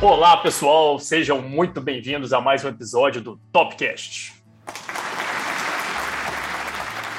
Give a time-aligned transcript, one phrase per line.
[0.00, 4.32] Olá, pessoal, sejam muito bem-vindos a mais um episódio do Topcast.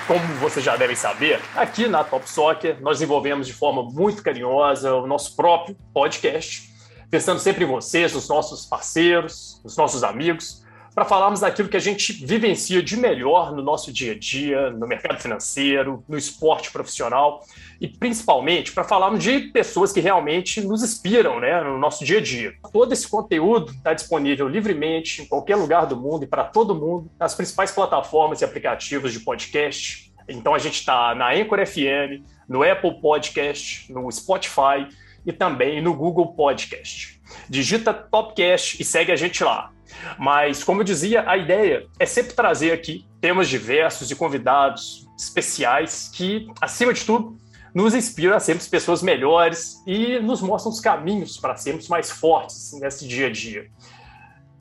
[0.08, 4.96] Como vocês já devem saber, aqui na Top Soccer nós desenvolvemos de forma muito carinhosa
[4.96, 6.74] o nosso próprio podcast,
[7.12, 10.66] pensando sempre em vocês, nos nossos parceiros, nos nossos amigos,
[11.00, 14.86] para falarmos daquilo que a gente vivencia de melhor no nosso dia a dia, no
[14.86, 17.42] mercado financeiro, no esporte profissional
[17.80, 22.22] e principalmente para falarmos de pessoas que realmente nos inspiram né, no nosso dia a
[22.22, 22.54] dia.
[22.74, 27.10] Todo esse conteúdo está disponível livremente em qualquer lugar do mundo e para todo mundo
[27.18, 30.12] nas principais plataformas e aplicativos de podcast.
[30.28, 34.86] Então a gente está na Anchor FM, no Apple Podcast, no Spotify
[35.26, 37.22] e também no Google Podcast.
[37.48, 39.72] Digita Topcast e segue a gente lá.
[40.18, 46.10] Mas, como eu dizia, a ideia é sempre trazer aqui temas diversos e convidados especiais
[46.14, 47.38] que, acima de tudo,
[47.74, 52.74] nos inspiram a sermos pessoas melhores e nos mostram os caminhos para sermos mais fortes
[52.80, 53.68] nesse dia a dia.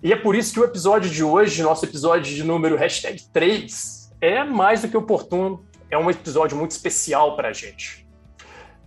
[0.02, 4.12] E é por isso que o episódio de hoje, nosso episódio de número hashtag 3,
[4.20, 8.07] é mais do que oportuno, é um episódio muito especial para a gente.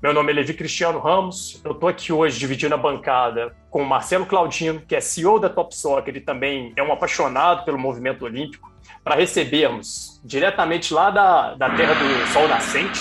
[0.01, 3.85] Meu nome é Levi Cristiano Ramos, eu estou aqui hoje dividindo a bancada com o
[3.85, 8.25] Marcelo Claudino, que é CEO da Top Soccer e também é um apaixonado pelo movimento
[8.25, 12.99] olímpico, para recebermos diretamente lá da, da terra do sol nascente,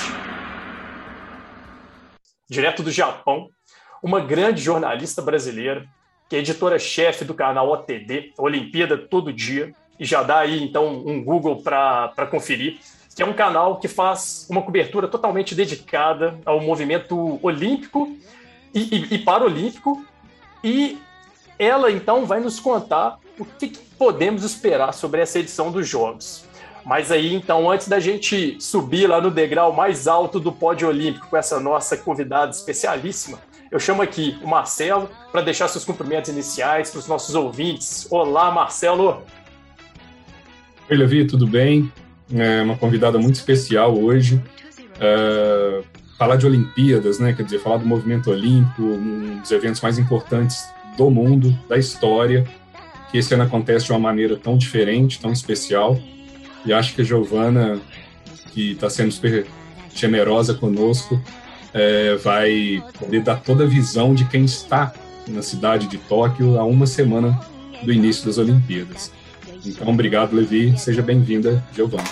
[2.47, 3.49] direto do Japão,
[4.03, 5.87] uma grande jornalista brasileira,
[6.29, 11.25] que é editora-chefe do canal OTD, Olimpíada Todo Dia, e já dá aí então um
[11.25, 12.79] Google para conferir
[13.15, 18.17] que é um canal que faz uma cobertura totalmente dedicada ao movimento olímpico
[18.75, 20.05] e, e, e paralímpico.
[20.63, 20.99] E
[21.59, 26.45] ela então vai nos contar o que, que podemos esperar sobre essa edição dos Jogos.
[26.85, 31.29] Mas aí, então, antes da gente subir lá no degrau mais alto do pódio olímpico
[31.29, 33.39] com essa nossa convidada especialíssima,
[33.71, 38.07] eu chamo aqui o Marcelo para deixar seus cumprimentos iniciais para os nossos ouvintes.
[38.11, 39.23] Olá, Marcelo!
[40.89, 41.93] Oi, Levi, tudo bem?
[42.33, 44.43] É uma convidada muito especial hoje.
[45.01, 45.83] É,
[46.19, 47.33] falar de Olimpíadas, né?
[47.33, 50.63] Quer dizer, falar do movimento olímpico, um dos eventos mais importantes
[50.97, 52.47] do mundo, da história,
[53.11, 55.99] que esse ano acontece de uma maneira tão diferente, tão especial.
[56.65, 57.81] E acho que a Giovana,
[58.53, 59.47] que está sendo super
[59.95, 61.21] generosa conosco,
[61.73, 64.93] é, vai poder dar toda a visão de quem está
[65.27, 67.41] na cidade de Tóquio há uma semana
[67.83, 69.11] do início das Olimpíadas.
[69.65, 70.79] Então, obrigado, Levi.
[70.79, 72.05] Seja bem-vinda, Giovana.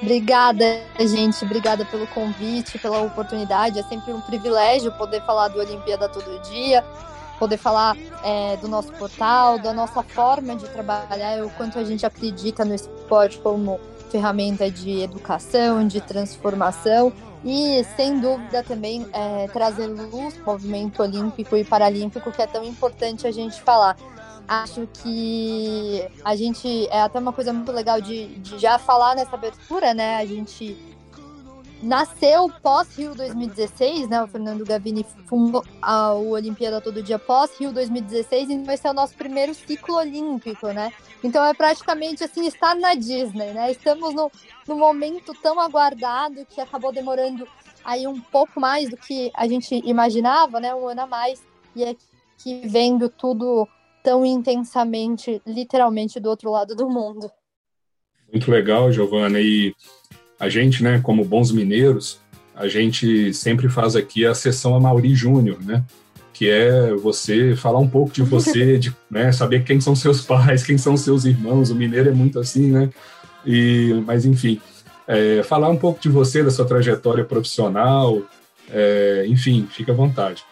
[0.00, 0.64] Obrigada,
[0.98, 1.44] gente.
[1.44, 3.78] Obrigada pelo convite, pela oportunidade.
[3.78, 6.82] É sempre um privilégio poder falar do Olimpíada todo dia,
[7.38, 12.04] poder falar é, do nosso portal, da nossa forma de trabalhar, o quanto a gente
[12.04, 13.78] acredita no esporte como
[14.10, 17.12] ferramenta de educação, de transformação
[17.44, 22.64] e, sem dúvida, também é, trazer luz ao movimento olímpico e paralímpico, que é tão
[22.64, 23.96] importante a gente falar.
[24.46, 26.86] Acho que a gente.
[26.88, 30.16] É até uma coisa muito legal de, de já falar nessa abertura, né?
[30.16, 30.76] A gente
[31.82, 34.22] nasceu pós-Rio 2016, né?
[34.22, 39.14] O Fernando Gavini fundou a, Olimpíada Todo Dia pós-Rio 2016, e vai ser o nosso
[39.14, 40.92] primeiro ciclo olímpico, né?
[41.22, 43.70] Então é praticamente assim, estar na Disney, né?
[43.70, 44.30] Estamos no,
[44.66, 47.46] no momento tão aguardado que acabou demorando
[47.84, 50.74] aí um pouco mais do que a gente imaginava, né?
[50.74, 51.42] Um ano a mais,
[51.74, 51.96] e é
[52.38, 53.68] que vendo tudo
[54.02, 57.30] tão intensamente, literalmente do outro lado do mundo.
[58.32, 59.74] Muito legal, Giovana, e
[60.42, 62.18] a gente, né, como bons mineiros,
[62.56, 65.84] a gente sempre faz aqui a sessão a Mauri Júnior, né?
[66.32, 70.64] Que é você falar um pouco de você, de né, saber quem são seus pais,
[70.64, 71.70] quem são seus irmãos.
[71.70, 72.90] O mineiro é muito assim, né?
[73.46, 74.60] E, mas enfim,
[75.06, 78.20] é, falar um pouco de você, da sua trajetória profissional,
[78.68, 80.44] é, enfim, fica à vontade.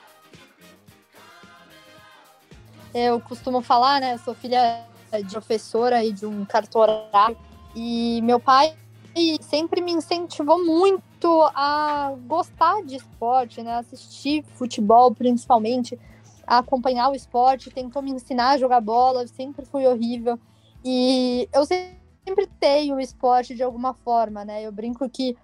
[2.95, 4.17] Eu costumo falar, né?
[4.19, 4.85] Sou filha
[5.25, 7.37] de professora e de um cartorário.
[7.75, 8.77] E meu pai
[9.15, 13.77] e sempre me incentivou muito a gostar de esporte, né?
[13.77, 15.99] Assistir futebol, principalmente,
[16.47, 20.39] a acompanhar o esporte, tentou me ensinar a jogar bola, sempre fui horrível.
[20.85, 24.63] E eu sempre tenho o esporte de alguma forma, né?
[24.63, 25.37] Eu brinco que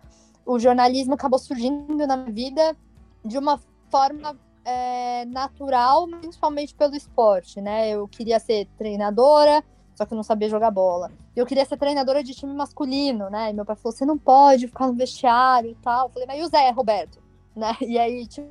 [0.44, 2.76] o jornalismo acabou surgindo na minha vida
[3.24, 3.60] de uma
[3.90, 7.90] forma é, natural, principalmente pelo esporte, né?
[7.90, 9.62] Eu queria ser treinadora,
[9.96, 11.10] só que eu não sabia jogar bola.
[11.34, 13.50] Eu queria ser treinadora de time masculino, né?
[13.50, 16.06] E meu pai falou: você não pode ficar no vestiário e tal.
[16.06, 17.24] Eu falei, mas e o Zé, Roberto?
[17.56, 17.74] Né?
[17.80, 18.50] E aí, tipo,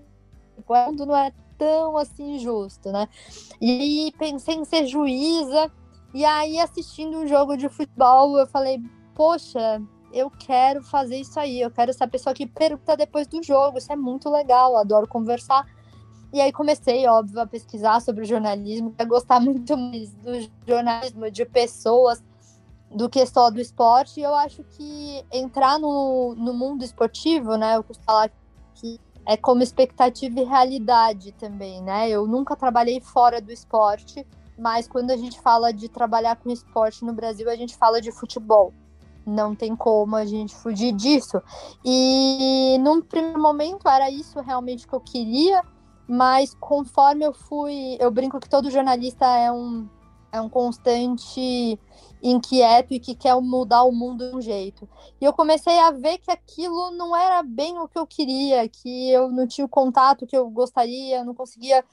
[0.67, 3.07] o mundo não é tão assim justo, né?
[3.61, 5.71] E pensei em ser juíza.
[6.11, 8.81] E aí, assistindo um jogo de futebol, eu falei,
[9.13, 9.79] poxa,
[10.11, 13.77] eu quero fazer isso aí, eu quero ser a pessoa que pergunta depois do jogo,
[13.77, 15.67] isso é muito legal, adoro conversar.
[16.35, 20.33] E aí comecei, óbvio, a pesquisar sobre jornalismo, a gostar muito mais do
[20.67, 22.21] jornalismo, de pessoas,
[22.91, 24.19] do que só do esporte.
[24.19, 28.29] E eu acho que entrar no, no mundo esportivo, né, eu costumo falar
[28.73, 32.09] que é como expectativa e realidade também, né?
[32.09, 34.27] Eu nunca trabalhei fora do esporte,
[34.59, 38.11] mas quando a gente fala de trabalhar com esporte no Brasil, a gente fala de
[38.11, 38.73] futebol.
[39.25, 41.41] Não tem como a gente fugir disso.
[41.83, 45.63] E num primeiro momento era isso realmente que eu queria,
[46.07, 49.87] mas conforme eu fui, eu brinco que todo jornalista é um,
[50.31, 51.79] é um constante
[52.21, 54.87] inquieto e que quer mudar o mundo de um jeito.
[55.19, 59.11] E eu comecei a ver que aquilo não era bem o que eu queria, que
[59.11, 61.83] eu não tinha o contato que eu gostaria, não conseguia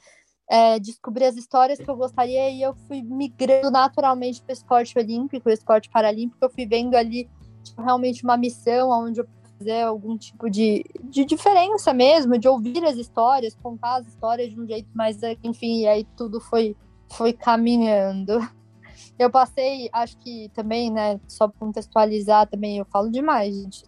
[0.48, 4.98] é, descobrir as histórias que eu gostaria e eu fui migrando naturalmente para o esporte
[4.98, 6.44] olímpico, o esporte paralímpico.
[6.44, 7.28] Eu fui vendo ali
[7.62, 9.26] tipo, realmente uma missão onde eu
[9.62, 14.60] fazer algum tipo de, de diferença mesmo, de ouvir as histórias, contar as histórias de
[14.60, 16.76] um jeito mais, enfim, e aí tudo foi,
[17.12, 18.38] foi caminhando.
[19.18, 23.84] Eu passei, acho que também, né, só para contextualizar também, eu falo demais, gente.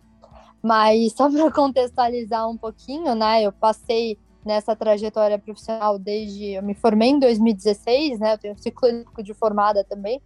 [0.62, 6.74] Mas só para contextualizar um pouquinho, né, eu passei nessa trajetória profissional desde eu me
[6.74, 8.34] formei em 2016, né?
[8.34, 8.88] Eu tenho ciclo
[9.22, 10.20] de formada também,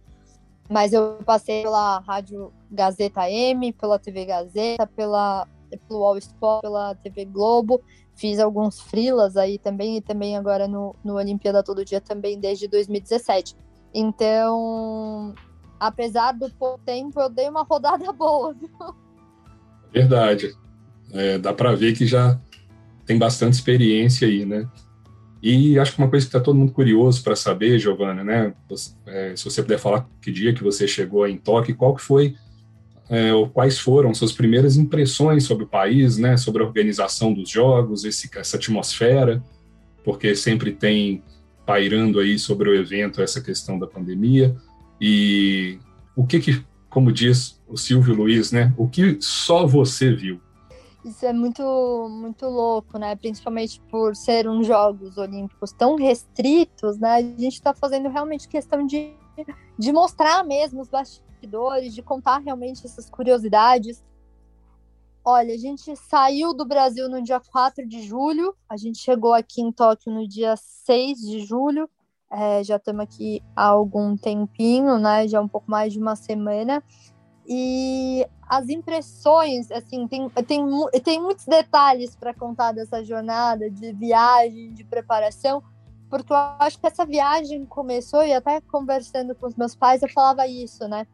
[0.69, 5.47] mas eu passei pela Rádio Gazeta M, pela TV Gazeta, pela
[5.87, 7.81] pelo All Sport, pela TV Globo,
[8.15, 12.67] fiz alguns frilas aí também e também agora no, no Olimpíada Todo Dia também desde
[12.67, 13.55] 2017.
[13.93, 15.33] Então,
[15.79, 18.55] apesar do pouco tempo, eu dei uma rodada boa.
[19.91, 20.53] Verdade.
[21.11, 22.39] É, dá para ver que já
[23.05, 24.69] tem bastante experiência aí, né?
[25.41, 28.53] E acho que uma coisa que está todo mundo curioso para saber, Giovana, né?
[29.05, 32.35] É, se você puder falar que dia que você chegou em Tóquio, qual que foi,
[33.09, 36.35] é, ou quais foram suas primeiras impressões sobre o país, né?
[36.35, 39.41] Sobre a organização dos jogos, esse, essa atmosfera,
[40.03, 41.23] porque sempre tem
[41.65, 44.55] pairando aí sobre o evento essa questão da pandemia
[44.99, 45.79] e
[46.15, 48.73] o que que, como diz o Silvio Luiz, né?
[48.75, 50.41] O que só você viu?
[51.03, 51.63] Isso é muito,
[52.09, 53.15] muito louco, né?
[53.15, 57.15] Principalmente por ser uns Jogos Olímpicos tão restritos, né?
[57.15, 59.13] A gente está fazendo realmente questão de,
[59.77, 64.03] de mostrar mesmo os bastidores, de contar realmente essas curiosidades.
[65.23, 69.61] Olha, a gente saiu do Brasil no dia 4 de julho, a gente chegou aqui
[69.61, 71.89] em Tóquio no dia 6 de julho,
[72.31, 75.27] é, já estamos aqui há algum tempinho, né?
[75.27, 76.83] Já um pouco mais de uma semana.
[77.51, 80.63] E as impressões, assim, tem, tem,
[81.03, 85.63] tem muitos detalhes para contar dessa jornada de viagem, de preparação,
[86.11, 90.09] porque eu acho que essa viagem começou, e até conversando com os meus pais, eu
[90.09, 91.07] falava isso, né?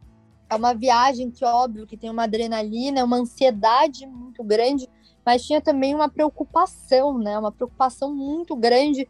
[0.50, 4.90] É uma viagem que, óbvio, que tem uma adrenalina, uma ansiedade muito grande,
[5.26, 7.40] mas tinha também uma preocupação, né?
[7.40, 9.08] Uma preocupação muito grande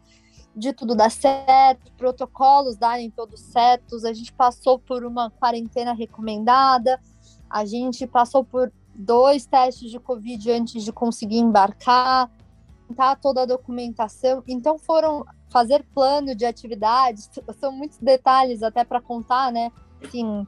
[0.56, 4.04] de tudo dar certo, protocolos darem todos certos.
[4.04, 6.98] A gente passou por uma quarentena recomendada,
[7.48, 12.30] a gente passou por dois testes de Covid antes de conseguir embarcar,
[12.96, 14.42] tá toda a documentação.
[14.48, 17.28] Então foram fazer plano de atividades,
[17.60, 19.70] são muitos detalhes até para contar, né?
[20.02, 20.46] Assim,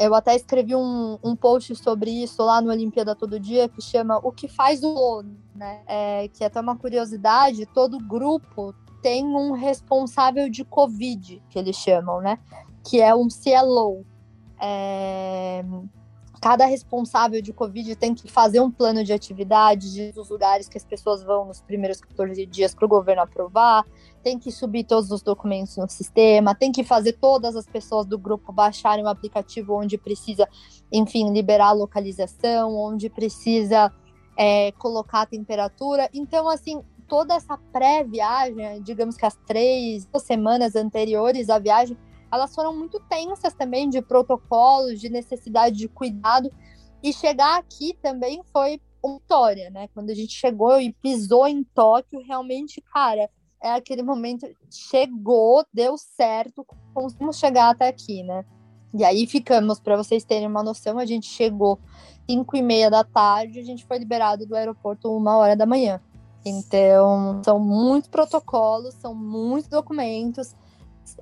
[0.00, 4.18] eu até escrevi um, um post sobre isso lá no Olimpíada Todo Dia, que chama
[4.18, 5.82] O que faz o ONU, né?
[5.86, 11.76] É, que é até uma curiosidade, todo grupo tem um responsável de Covid, que eles
[11.76, 12.38] chamam, né?
[12.84, 14.04] Que é um CLO.
[14.60, 15.64] É,
[16.40, 20.84] cada responsável de Covid tem que fazer um plano de atividade dos lugares que as
[20.84, 23.84] pessoas vão nos primeiros 14 dias para o governo aprovar,
[24.22, 28.18] tem que subir todos os documentos no sistema, tem que fazer todas as pessoas do
[28.18, 30.48] grupo baixarem o aplicativo onde precisa,
[30.92, 33.92] enfim, liberar a localização, onde precisa
[34.36, 36.08] é, colocar a temperatura.
[36.14, 41.96] Então, assim, toda essa pré-viagem, digamos que as três semanas anteriores à viagem,
[42.30, 46.52] elas foram muito tensas também de protocolos, de necessidade de cuidado.
[47.02, 49.88] E chegar aqui também foi uma vitória, né?
[49.94, 53.30] Quando a gente chegou e pisou em Tóquio, realmente, cara,
[53.62, 58.44] é aquele momento, chegou, deu certo, conseguimos chegar até aqui, né?
[58.94, 61.78] E aí ficamos, para vocês terem uma noção, a gente chegou
[62.28, 66.00] 5 e meia da tarde, a gente foi liberado do aeroporto uma hora da manhã.
[66.44, 70.54] Então, são muitos protocolos, são muitos documentos,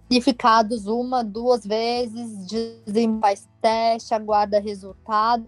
[0.09, 5.47] verificados uma, duas vezes, dizem faz teste, aguarda resultado,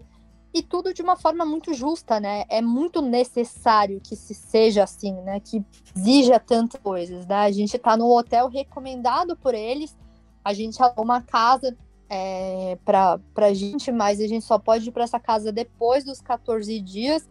[0.53, 2.43] e tudo de uma forma muito justa, né?
[2.49, 5.39] É muito necessário que se seja assim, né?
[5.39, 5.63] Que
[5.95, 7.35] exija tantas coisas, né?
[7.35, 9.95] A gente está no hotel recomendado por eles,
[10.43, 11.77] a gente alugou uma casa
[12.09, 16.19] é, para a gente, mas a gente só pode ir para essa casa depois dos
[16.19, 17.29] 14 dias.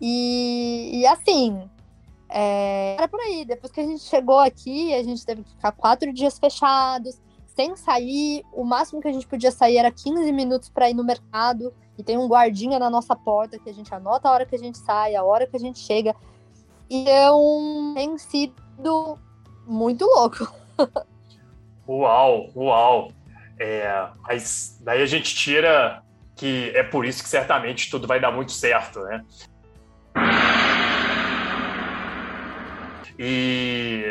[0.00, 1.68] E, e assim,
[2.28, 3.44] é, era por aí.
[3.44, 7.74] Depois que a gente chegou aqui, a gente teve que ficar quatro dias fechados, sem
[7.76, 8.44] sair.
[8.52, 11.72] O máximo que a gente podia sair era 15 minutos para ir no mercado.
[11.98, 14.58] E tem um guardinha na nossa porta que a gente anota a hora que a
[14.58, 16.14] gente sai, a hora que a gente chega.
[16.90, 19.18] Então, tem sido
[19.66, 20.52] muito louco.
[21.88, 23.12] Uau, uau.
[23.58, 26.02] É, mas daí a gente tira
[26.34, 29.24] que é por isso que certamente tudo vai dar muito certo, né?
[33.18, 34.04] E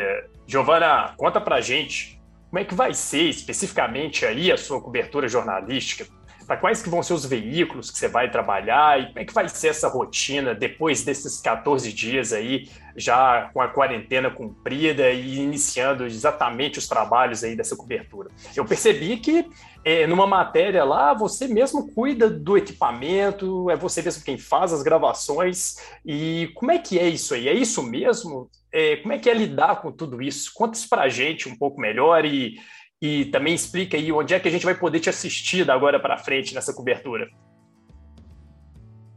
[0.46, 2.20] Giovana, conta pra gente
[2.50, 6.06] como é que vai ser especificamente aí a sua cobertura jornalística
[6.46, 9.34] para quais que vão ser os veículos que você vai trabalhar e como é que
[9.34, 15.38] vai ser essa rotina depois desses 14 dias aí, já com a quarentena cumprida e
[15.38, 18.30] iniciando exatamente os trabalhos aí dessa cobertura.
[18.54, 19.44] Eu percebi que
[19.84, 24.82] é, numa matéria lá, você mesmo cuida do equipamento, é você mesmo quem faz as
[24.82, 27.48] gravações, e como é que é isso aí?
[27.48, 28.48] É isso mesmo?
[28.72, 30.52] É, como é que é lidar com tudo isso?
[30.54, 32.56] Conta isso para a gente um pouco melhor e
[33.00, 36.00] e também explica aí onde é que a gente vai poder te assistir da agora
[36.00, 37.28] para frente nessa cobertura.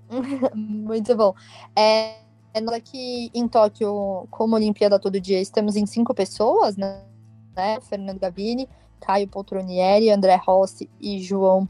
[0.54, 1.34] Muito bom.
[1.76, 2.16] É,
[2.54, 7.04] é aqui em Tóquio, como Olimpíada todo dia, estamos em cinco pessoas, né?
[7.90, 8.68] Fernando Gavini,
[9.02, 11.68] Caio Poltronieri, André Rossi e João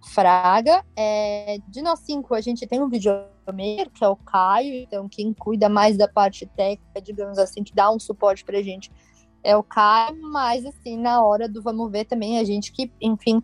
[0.00, 0.84] Fraga.
[0.96, 5.32] É, de nós cinco, a gente tem um videomaker, que é o Caio, então quem
[5.32, 8.90] cuida mais da parte técnica, digamos assim, que dá um suporte para a gente
[9.42, 13.42] é o Caio, mas assim, na hora do vamos ver também, a gente que, enfim,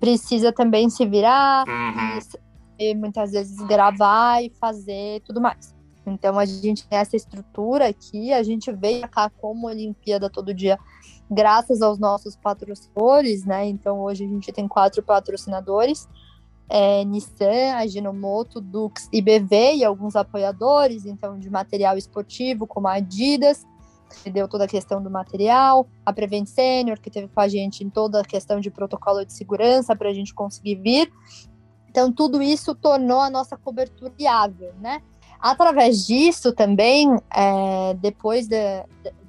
[0.00, 2.18] precisa também se virar, uhum.
[2.78, 5.74] e, muitas vezes gravar e fazer tudo mais.
[6.06, 10.78] Então a gente tem essa estrutura aqui, a gente veio cá como Olimpíada todo dia,
[11.30, 13.66] graças aos nossos patrocinadores, né?
[13.66, 16.08] Então hoje a gente tem quatro patrocinadores.
[16.66, 22.94] É, Nissan, Ajinomoto, Dux e BV e alguns apoiadores, então de material esportivo como a
[22.94, 23.66] Adidas,
[24.22, 27.84] que deu toda a questão do material, a Prevent Senior, que teve com a gente
[27.84, 31.12] em toda a questão de protocolo de segurança para a gente conseguir vir.
[31.88, 35.00] Então, tudo isso tornou a nossa cobertura viável, né?
[35.38, 38.84] Através disso também, é, depois de,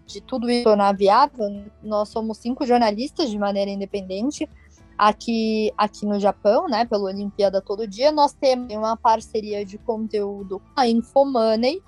[0.06, 4.50] de tudo isso tornar viável, nós somos cinco jornalistas de maneira independente
[4.98, 8.12] aqui, aqui no Japão, né, pelo Olimpíada Todo Dia.
[8.12, 11.84] Nós temos uma parceria de conteúdo com a Infomoney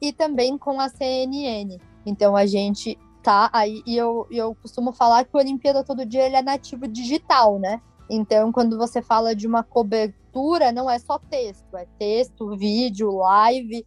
[0.00, 1.78] e também com a CNN.
[2.06, 6.24] Então a gente tá aí, e eu, eu costumo falar que o Olimpíada Todo Dia
[6.24, 7.82] ele é nativo digital, né?
[8.08, 13.84] Então, quando você fala de uma cobertura, não é só texto, é texto, vídeo, live,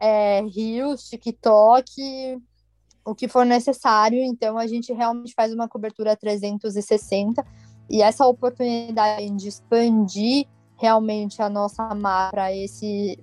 [0.00, 2.42] é, Reels, TikTok,
[3.04, 4.18] o que for necessário.
[4.18, 7.44] Então, a gente realmente faz uma cobertura 360
[7.88, 12.42] e essa oportunidade de expandir realmente a nossa marca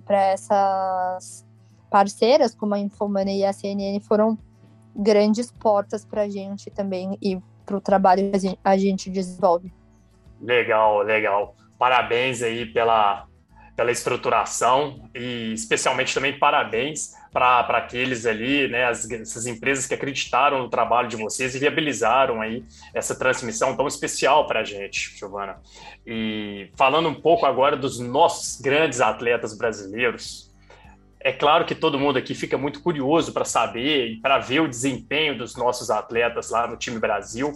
[0.06, 1.44] para essas
[1.90, 4.38] parceiras, como a Infomoney e a CNN, foram
[4.94, 9.72] grandes portas para a gente também e para o trabalho que a gente desenvolve.
[10.40, 11.54] Legal, legal.
[11.78, 13.26] Parabéns aí pela,
[13.76, 20.58] pela estruturação e especialmente também parabéns para aqueles ali, né, as, essas empresas que acreditaram
[20.58, 25.60] no trabalho de vocês e viabilizaram aí essa transmissão tão especial para a gente, Giovana.
[26.06, 30.47] E falando um pouco agora dos nossos grandes atletas brasileiros,
[31.20, 34.68] é claro que todo mundo aqui fica muito curioso para saber e para ver o
[34.68, 37.52] desempenho dos nossos atletas lá no time Brasil,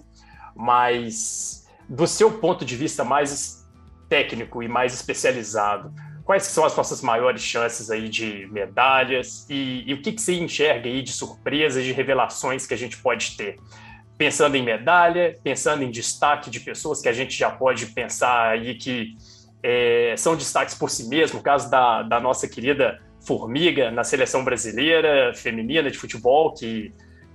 [0.55, 3.69] mas do seu ponto de vista mais
[4.09, 5.93] técnico e mais especializado,
[6.25, 10.35] quais são as nossas maiores chances aí de medalhas e, e o que, que você
[10.35, 13.57] enxerga aí de surpresas, de revelações que a gente pode ter?
[14.19, 18.75] Pensando em medalha, pensando em destaque de pessoas que a gente já pode pensar aí
[18.75, 19.15] que
[19.63, 24.45] é, são destaques por si mesmo, o caso da, da nossa querida Formiga na seleção
[24.45, 26.93] brasileira feminina de futebol, que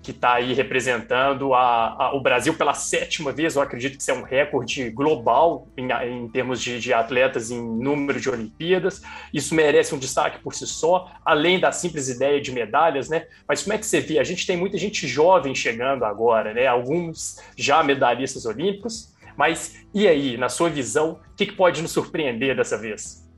[0.08, 3.58] que está aí representando a, a, o Brasil pela sétima vez.
[3.58, 7.62] Eu acredito que isso é um recorde global em, em termos de, de, atletas em
[7.62, 9.02] número de Olimpíadas.
[9.34, 13.28] Isso merece um destaque por si só, além da simples ideia de medalhas, né?
[13.46, 14.18] Mas como é que você vê?
[14.18, 16.68] A gente tem muita gente jovem chegando agora, né?
[16.68, 19.14] Alguns já medalhistas olímpicos.
[19.36, 23.30] Mas e aí, na sua visão, o que, que pode nos surpreender dessa vez?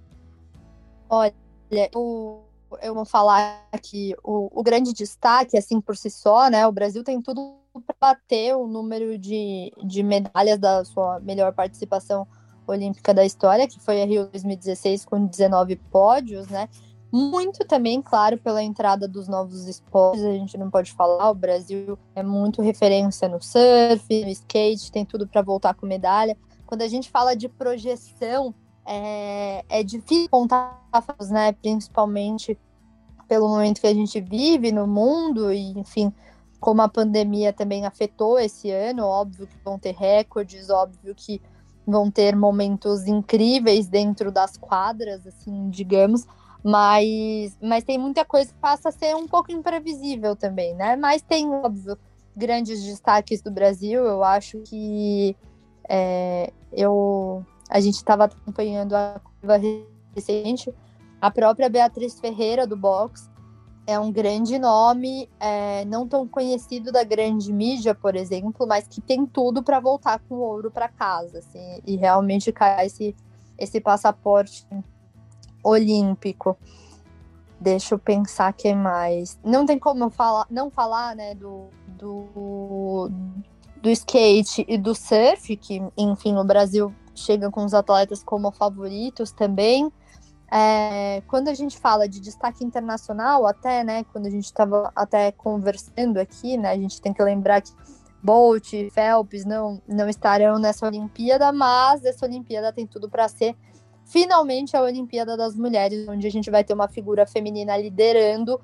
[1.10, 1.34] Olha,
[1.96, 2.42] o,
[2.82, 6.66] eu vou falar que o, o, grande destaque, assim por si só, né?
[6.68, 12.28] O Brasil tem tudo para bater o número de, de medalhas da sua melhor participação
[12.68, 16.70] olímpica da história, que foi a Rio 2016 com 19 pódios, né?
[17.12, 21.98] Muito também, claro, pela entrada dos novos esportes, a gente não pode falar, o Brasil
[22.14, 26.38] é muito referência no surf, no skate, tem tudo para voltar com medalha
[26.70, 28.54] quando a gente fala de projeção,
[28.90, 30.82] é, é difícil contar,
[31.30, 31.52] né?
[31.52, 32.58] Principalmente
[33.28, 36.12] pelo momento que a gente vive no mundo e, enfim,
[36.60, 41.40] como a pandemia também afetou esse ano, óbvio que vão ter recordes, óbvio que
[41.86, 46.26] vão ter momentos incríveis dentro das quadras, assim, digamos,
[46.64, 50.96] mas, mas tem muita coisa que passa a ser um pouco imprevisível também, né?
[50.96, 51.96] Mas tem, óbvio,
[52.36, 54.04] grandes destaques do Brasil.
[54.04, 55.38] Eu acho que
[55.88, 59.62] é, eu, a gente estava acompanhando a curva
[60.16, 60.74] recente,
[61.22, 63.30] a própria Beatriz Ferreira do box
[63.86, 69.02] é um grande nome, é, não tão conhecido da grande mídia, por exemplo, mas que
[69.02, 73.16] tem tudo para voltar com ouro para casa, assim, e realmente cair esse,
[73.58, 74.68] esse passaporte
[75.64, 76.56] olímpico.
[77.60, 79.40] Deixa eu pensar que mais.
[79.44, 83.10] Não tem como eu falar, não falar, né, do, do,
[83.82, 89.32] do skate e do surf, que, enfim, o Brasil chega com os atletas como favoritos
[89.32, 89.92] também.
[90.52, 95.32] É, quando a gente fala de destaque internacional, até, né, quando a gente estava até
[95.32, 97.72] conversando aqui, né, a gente tem que lembrar que
[98.22, 103.56] Bolt, Phelps não, não estarão nessa Olimpíada, mas essa Olimpíada tem tudo para ser
[104.06, 108.60] finalmente a Olimpíada das Mulheres, onde a gente vai ter uma figura feminina liderando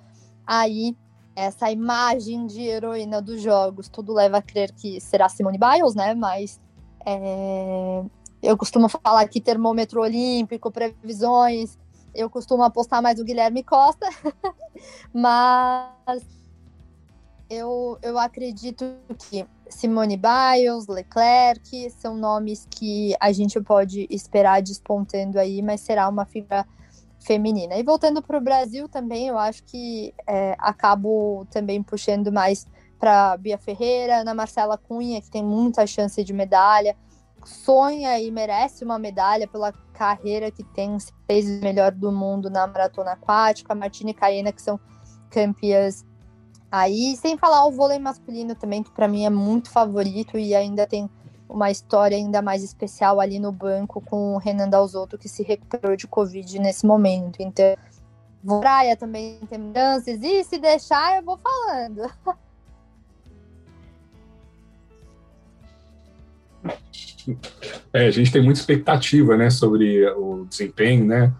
[0.45, 0.97] aí
[1.35, 3.87] essa imagem de heroína dos jogos.
[3.87, 6.15] Tudo leva a crer que será Simone Biles, né?
[6.15, 6.59] Mas
[7.05, 8.03] é...
[8.45, 11.77] eu costumo falar que termômetro olímpico, previsões,
[12.13, 14.07] eu costumo apostar mais no Guilherme Costa,
[15.13, 16.23] mas
[17.49, 18.85] eu, eu acredito
[19.29, 26.07] que Simone Biles, Leclerc, são nomes que a gente pode esperar despontando aí, mas será
[26.07, 26.65] uma figura
[27.19, 27.75] feminina.
[27.75, 32.67] E voltando para o Brasil também, eu acho que é, acabo também puxando mais
[32.99, 36.95] para Bia Ferreira, Ana Marcela Cunha, que tem muita chance de medalha,
[37.47, 40.97] sonha e merece uma medalha pela carreira que tem,
[41.27, 44.79] fez melhor do mundo na maratona aquática, a Martine Caena, que são
[45.29, 46.03] campeãs
[46.77, 50.85] Aí, sem falar o vôlei masculino também, que para mim é muito favorito e ainda
[50.85, 51.09] tem
[51.47, 55.95] uma história ainda mais especial ali no banco com o Renan Dalzotto, que se recuperou
[55.95, 57.37] de Covid nesse momento.
[57.39, 57.77] Então,
[58.59, 62.11] praia também tem mudanças, e se deixar, eu vou falando.
[67.93, 71.33] É, a gente tem muita expectativa, né, sobre o desempenho, né,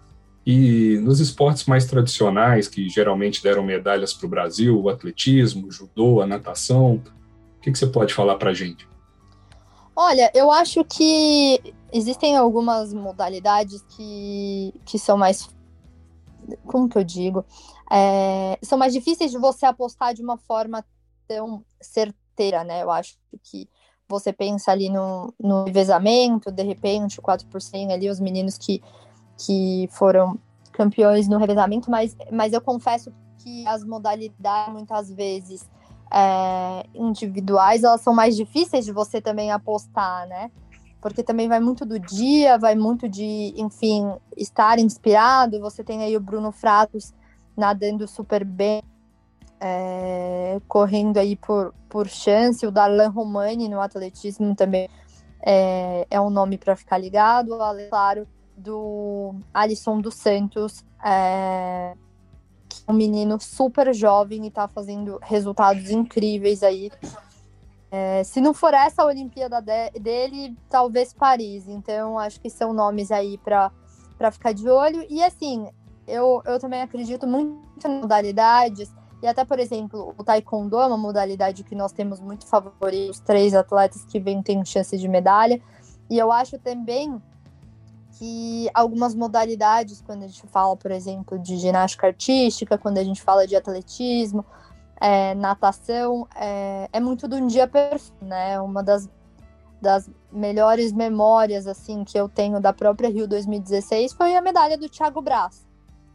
[0.46, 5.72] e nos esportes mais tradicionais, que geralmente deram medalhas para o Brasil, o atletismo, o
[5.72, 7.02] judô, a natação,
[7.58, 8.88] o que, que você pode falar para a gente?
[9.96, 15.50] Olha, eu acho que existem algumas modalidades que, que são mais.
[16.68, 17.44] Como que eu digo?
[17.90, 20.86] É, são mais difíceis de você apostar de uma forma
[21.28, 22.84] tão certeira, né?
[22.84, 23.70] Eu acho que
[24.08, 28.58] você pensa ali no, no revezamento, de repente, o 4 por 100 ali, os meninos
[28.58, 28.82] que
[29.38, 30.38] que foram
[30.72, 35.70] campeões no revezamento, mas, mas eu confesso que as modalidades, muitas vezes,
[36.12, 40.52] é, individuais, elas são mais difíceis de você também apostar, né?
[41.02, 45.60] Porque também vai muito do dia, vai muito de, enfim, estar inspirado.
[45.60, 47.14] Você tem aí o Bruno Fratos
[47.56, 48.82] nadando super bem,
[49.60, 52.66] é, correndo aí por, por chance.
[52.66, 54.90] O Darlan Romani no atletismo também
[55.46, 57.58] é, é um nome para ficar ligado.
[57.90, 61.94] Claro, do Alisson dos Santos, é,
[62.70, 66.92] que é um menino super jovem e tá fazendo resultados incríveis aí.
[67.92, 71.68] É, se não for essa a Olimpíada de, dele, talvez Paris.
[71.68, 73.72] Então, acho que são nomes aí para
[74.32, 75.06] ficar de olho.
[75.10, 75.70] E assim,
[76.08, 78.94] eu, eu também acredito muito em modalidades.
[79.26, 83.20] E até, por exemplo, o Taekwondo é uma modalidade que nós temos muito favorito, os
[83.20, 85.60] três atletas que vêm têm chance de medalha.
[86.08, 87.20] E eu acho também
[88.20, 93.20] que algumas modalidades, quando a gente fala, por exemplo, de ginástica artística, quando a gente
[93.20, 94.46] fala de atletismo,
[95.02, 98.62] é, natação, é, é, muito de um dia perfeito, né?
[98.62, 99.10] Uma das,
[99.82, 104.88] das melhores memórias, assim, que eu tenho da própria Rio 2016 foi a medalha do
[104.88, 105.66] Thiago Braz.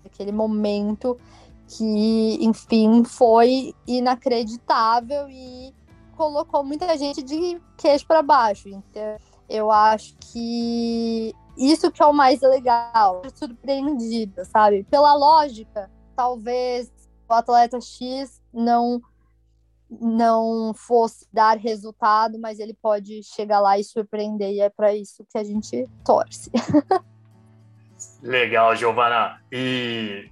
[0.05, 1.19] Aquele momento
[1.77, 5.73] que, enfim, foi inacreditável e
[6.17, 8.69] colocou muita gente de queixo para baixo.
[8.69, 9.17] Então,
[9.49, 14.85] eu acho que isso que é o mais legal, surpreendida, sabe?
[14.85, 16.91] Pela lógica, talvez
[17.29, 19.01] o atleta X não
[20.01, 25.27] não fosse dar resultado, mas ele pode chegar lá e surpreender, e é para isso
[25.29, 26.49] que a gente torce.
[28.23, 29.43] Legal, Giovana.
[29.51, 30.31] E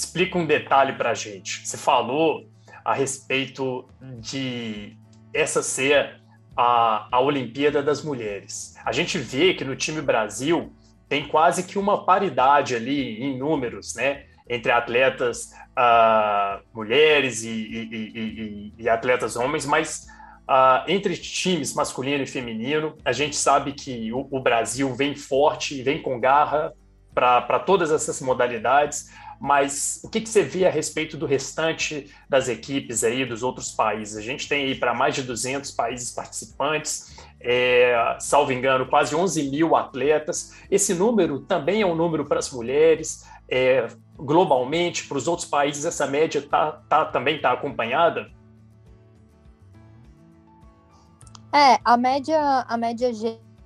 [0.00, 1.66] explica um detalhe para a gente.
[1.66, 2.46] Você falou
[2.84, 3.86] a respeito
[4.18, 4.96] de
[5.32, 6.20] essa ser
[6.56, 8.74] a, a Olimpíada das Mulheres.
[8.84, 10.72] A gente vê que no time Brasil
[11.08, 14.24] tem quase que uma paridade ali em números, né?
[14.48, 20.06] Entre atletas uh, mulheres e, e, e, e, atletas homens, mas
[20.48, 25.78] uh, entre times masculino e feminino, a gente sabe que o, o Brasil vem forte
[25.78, 26.72] e vem com garra
[27.14, 29.10] para todas essas modalidades,
[29.40, 33.70] mas o que, que, você vê a respeito do restante das equipes aí dos outros
[33.70, 34.18] países?
[34.18, 39.50] A gente tem aí para mais de 200 países participantes, é, salvo engano, quase 11
[39.50, 40.54] mil atletas.
[40.70, 43.26] Esse número também é um número para as mulheres.
[43.48, 48.30] É, globalmente, para os outros países, essa média tá, tá, também está acompanhada?
[51.50, 53.10] É, a média, a média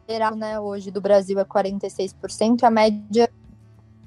[0.09, 3.29] geral né, hoje do Brasil é 46%, a média,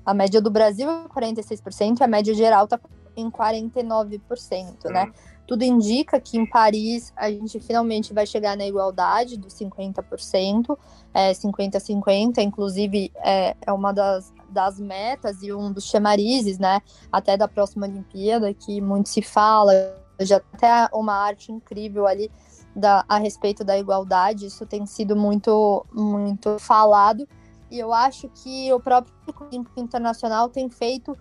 [0.08, 2.80] a média do Brasil é 46%, a média geral está
[3.14, 5.12] em 49%, né?
[5.46, 10.78] Tudo indica que em Paris a gente finalmente vai chegar na igualdade dos 50%,
[11.14, 17.36] é, 50-50, inclusive é, é uma das, das metas e um dos chamarizes, né, até
[17.36, 19.74] da próxima Olimpíada, que muito se fala,
[20.22, 22.32] já até uma arte incrível ali
[22.74, 27.28] da, a respeito da igualdade, isso tem sido muito, muito falado,
[27.70, 31.18] e eu acho que o próprio Olímpico Internacional tem feito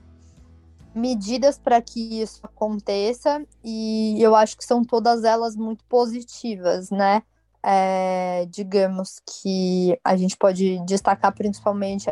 [0.95, 7.23] medidas para que isso aconteça, e eu acho que são todas elas muito positivas, né?
[7.69, 12.09] É, digamos que a gente pode destacar principalmente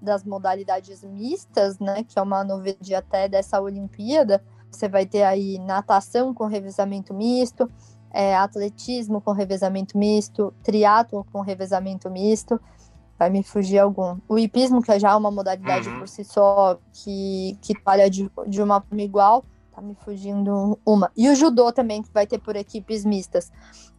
[0.00, 4.44] das modalidades mistas, né, que é uma novidade até dessa Olimpíada.
[4.70, 7.70] Você vai ter aí natação com revezamento misto,
[8.12, 12.60] é, atletismo com revezamento misto, triatlo com revezamento misto,
[13.18, 14.18] vai me fugir algum.
[14.28, 16.00] O hipismo, que é já uma modalidade uhum.
[16.00, 21.10] por si só, que, que trabalha de, de uma forma igual, tá me fugindo uma.
[21.16, 23.52] E o judô também, que vai ter por equipes mistas.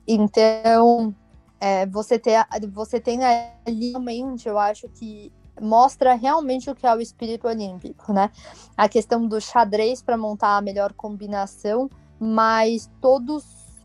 [0.08, 1.15] Então,
[1.60, 6.93] é, você, ter, você tem ali realmente, eu acho que mostra realmente o que é
[6.93, 8.30] o espírito olímpico, né?
[8.76, 13.43] A questão do xadrez para montar a melhor combinação, mas todos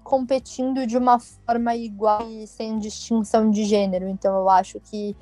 [0.08, 4.08] competindo de uma forma igual e sem distinção de gênero.
[4.08, 5.14] Então eu acho que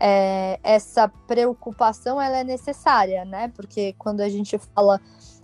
[0.00, 3.48] é, essa preocupação ela é necessária, né?
[3.54, 4.98] Porque quando a gente fala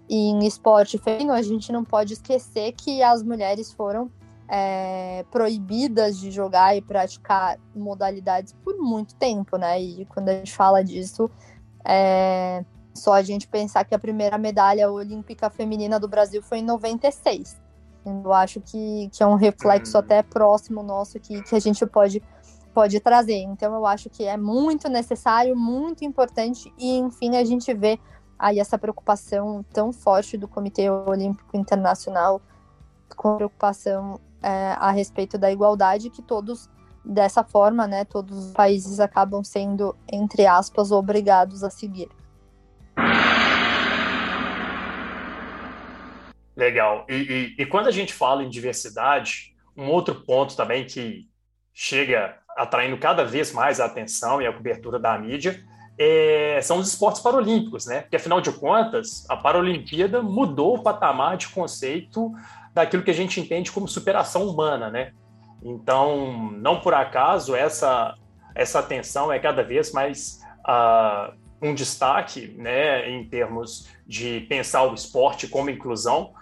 [0.09, 4.11] em esporte feminino, a gente não pode esquecer que as mulheres foram
[4.49, 9.79] é, proibidas de jogar e praticar modalidades por muito tempo, né?
[9.79, 11.31] E quando a gente fala disso,
[11.85, 16.65] é só a gente pensar que a primeira medalha olímpica feminina do Brasil foi em
[16.65, 17.68] 96.
[18.25, 20.05] Eu acho que, que é um reflexo uhum.
[20.05, 22.23] até próximo nosso que, que a gente pode,
[22.75, 23.39] pode trazer.
[23.39, 27.99] Então, eu acho que é muito necessário, muito importante, e enfim, a gente vê
[28.39, 32.41] aí essa preocupação tão forte do Comitê Olímpico Internacional
[33.17, 36.71] com preocupação é, a respeito da igualdade, que todos,
[37.05, 42.09] dessa forma, né, todos os países acabam sendo, entre aspas, obrigados a seguir.
[46.59, 47.07] Legal.
[47.09, 51.29] E, e, e, quando a gente fala em diversidade, um outro ponto também que
[51.73, 55.65] chega atraindo cada vez mais a atenção e a cobertura da mídia
[55.97, 58.01] é, são os esportes paralímpicos, né?
[58.01, 62.33] Porque, afinal de contas, a Paralimpíada mudou o patamar de conceito
[62.75, 65.13] daquilo que a gente entende como superação humana, né?
[65.63, 68.17] Então, não por acaso, essa,
[68.53, 74.95] essa atenção é cada vez mais uh, um destaque, né, em termos de pensar o
[74.95, 76.33] esporte como inclusão,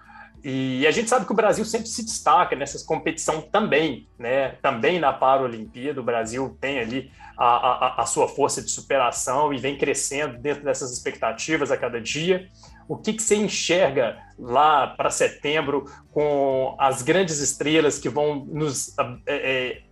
[0.45, 4.51] e a gente sabe que o Brasil sempre se destaca nessas competição também, né?
[4.63, 9.59] Também na Paralimpíada, o Brasil tem ali a, a, a, sua força de superação e
[9.59, 12.49] vem crescendo dentro dessas expectativas a cada dia.
[12.89, 18.97] O que, que você enxerga lá para setembro com as grandes estrelas que vão nos
[18.99, 19.83] é, é,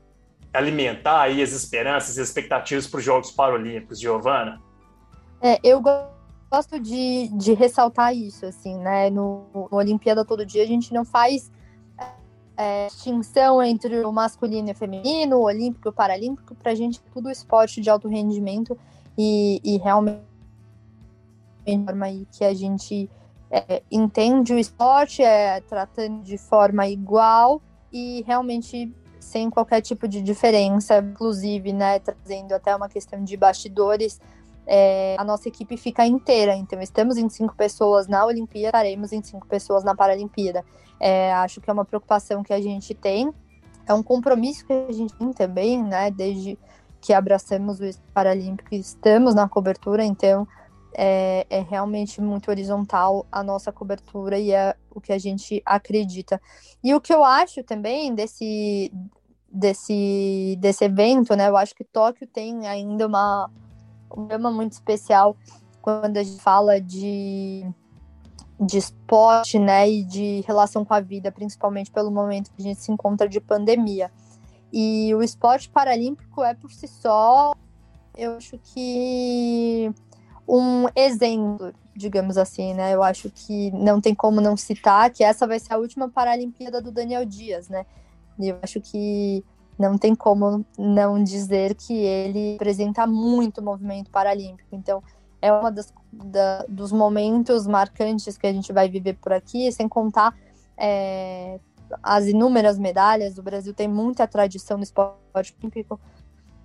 [0.52, 4.62] alimentar aí as esperanças e as expectativas para os Jogos Paralímpicos, Giovana?
[5.42, 6.13] É, eu gosto
[6.54, 9.10] gosto de, de ressaltar isso, assim, né?
[9.10, 11.50] No, no Olimpíada Todo Dia a gente não faz
[12.56, 16.74] é, distinção entre o masculino e o feminino, o olímpico e o paralímpico, para a
[16.76, 18.78] gente tudo esporte de alto rendimento
[19.18, 20.22] e, e realmente
[21.86, 23.10] forma aí que a gente
[23.50, 27.60] é, entende o esporte, é, tratando de forma igual
[27.92, 34.20] e realmente sem qualquer tipo de diferença, inclusive, né, trazendo até uma questão de bastidores,
[34.66, 36.54] é, a nossa equipe fica inteira.
[36.54, 40.64] Então, estamos em cinco pessoas na Olimpíada, estaremos em cinco pessoas na Paralimpíada.
[40.98, 43.32] É, acho que é uma preocupação que a gente tem,
[43.86, 46.10] é um compromisso que a gente tem também, né?
[46.10, 46.58] Desde
[47.00, 50.48] que abraçamos o Paralímpico estamos na cobertura, então
[50.94, 56.40] é, é, realmente muito horizontal a nossa cobertura e é o que a gente acredita.
[56.82, 58.90] E o que eu acho também desse
[59.54, 61.48] desse, desse evento, né?
[61.48, 63.48] Eu acho que Tóquio tem ainda uma,
[64.16, 65.36] um tema muito especial
[65.82, 67.66] quando a gente fala de,
[68.60, 69.88] de esporte, né?
[69.88, 73.40] E de relação com a vida, principalmente pelo momento que a gente se encontra de
[73.40, 74.10] pandemia.
[74.72, 77.54] E o esporte paralímpico é por si só,
[78.16, 79.92] eu acho que
[80.48, 82.94] um exemplo, digamos assim, né?
[82.94, 86.80] Eu acho que não tem como não citar que essa vai ser a última Paralimpíada
[86.80, 87.86] do Daniel Dias, né?
[88.38, 89.44] Eu acho que
[89.78, 94.68] não tem como não dizer que ele representa muito movimento paralímpico.
[94.72, 95.02] Então,
[95.42, 99.88] é uma das da, dos momentos marcantes que a gente vai viver por aqui, sem
[99.88, 100.34] contar
[100.76, 101.58] é,
[102.02, 103.38] as inúmeras medalhas.
[103.38, 106.00] O Brasil tem muita tradição no esporte olímpico,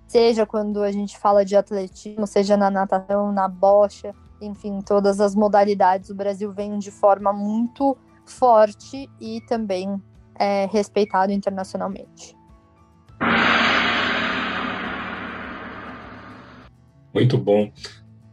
[0.06, 5.34] seja quando a gente fala de atletismo, seja na natação, na bocha, enfim, todas as
[5.34, 6.10] modalidades.
[6.10, 10.00] O Brasil vem de forma muito forte e também
[10.38, 12.39] é respeitado internacionalmente.
[17.12, 17.70] Muito bom.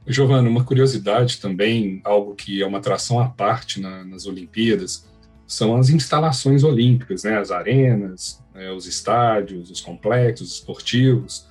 [0.05, 5.05] Giovana, uma curiosidade também, algo que é uma atração à parte na, nas Olimpíadas,
[5.45, 7.37] são as instalações olímpicas, né?
[7.37, 8.71] as arenas, né?
[8.71, 11.47] os estádios, os complexos esportivos.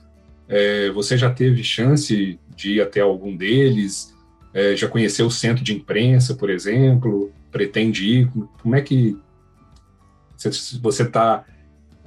[0.49, 4.15] É, você já teve chance de ir até algum deles?
[4.55, 7.33] É, já conheceu o centro de imprensa, por exemplo?
[7.51, 8.31] Pretende ir?
[8.63, 9.19] Como é que
[10.81, 11.45] você está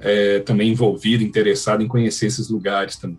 [0.00, 3.18] é, também envolvido, interessado em conhecer esses lugares também?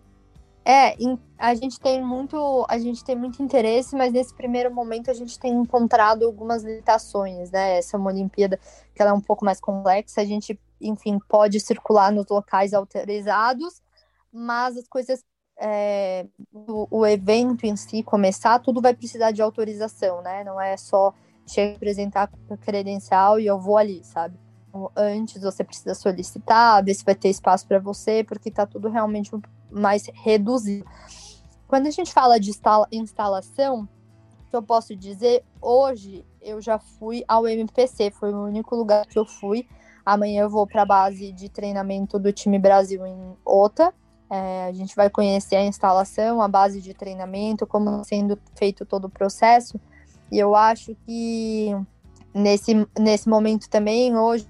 [0.63, 0.96] É,
[1.39, 5.39] a gente tem muito, a gente tem muito interesse, mas nesse primeiro momento a gente
[5.39, 7.78] tem encontrado algumas limitações, né?
[7.78, 8.60] Essa é uma Olimpíada
[8.94, 13.82] que ela é um pouco mais complexa, a gente, enfim, pode circular nos locais autorizados,
[14.32, 15.24] mas as coisas,
[15.60, 20.44] é, o, o, evento em si começar, tudo vai precisar de autorização, né?
[20.44, 21.12] Não é só
[21.48, 22.30] chegar apresentar
[22.62, 24.38] credencial e eu vou ali, sabe?
[24.95, 29.31] Antes você precisa solicitar, ver se vai ter espaço para você, porque está tudo realmente
[29.69, 30.86] mais reduzido.
[31.67, 32.51] Quando a gente fala de
[32.91, 33.88] instalação,
[34.51, 39.17] que eu posso dizer, hoje eu já fui ao MPC, foi o único lugar que
[39.17, 39.65] eu fui.
[40.05, 43.93] Amanhã eu vou para a base de treinamento do time Brasil em Ota.
[44.29, 49.05] É, a gente vai conhecer a instalação, a base de treinamento, como sendo feito todo
[49.05, 49.79] o processo.
[50.29, 51.75] E eu acho que
[52.34, 54.47] nesse, nesse momento também, hoje,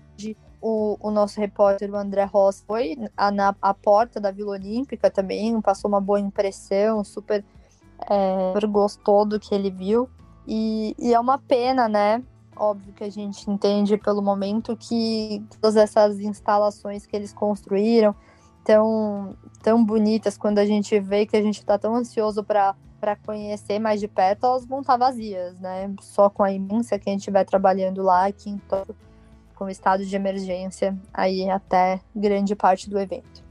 [0.61, 5.09] o, o nosso repórter, o André Ross, foi a, na a porta da Vila Olímpica
[5.09, 7.43] também, passou uma boa impressão, super,
[8.09, 10.07] é, super gostou do que ele viu.
[10.47, 12.23] E, e é uma pena, né?
[12.55, 18.15] Óbvio que a gente entende pelo momento que todas essas instalações que eles construíram,
[18.63, 23.15] tão, tão bonitas, quando a gente vê que a gente está tão ansioso para para
[23.15, 25.91] conhecer mais de perto, elas vão estar tá vazias, né?
[26.01, 28.95] Só com a imensa que a gente vai trabalhando lá aqui em Tóquio
[29.61, 33.43] com estado de emergência aí até grande parte do evento.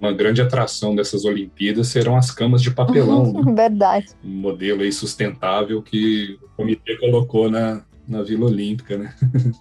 [0.00, 3.30] Uma grande atração dessas Olimpíadas serão as camas de papelão.
[3.44, 3.52] né?
[3.52, 4.06] Verdade.
[4.24, 9.14] Um modelo aí sustentável que o comitê colocou na, na Vila Olímpica, né?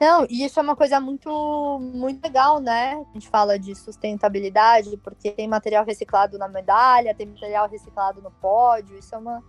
[0.00, 2.94] Não, e isso é uma coisa muito, muito legal, né?
[2.94, 8.32] A gente fala de sustentabilidade, porque tem material reciclado na medalha, tem material reciclado no
[8.32, 9.40] pódio, isso é uma,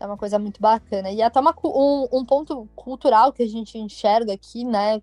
[0.00, 1.10] é uma coisa muito bacana.
[1.10, 5.02] E até uma, um, um ponto cultural que a gente enxerga aqui, né?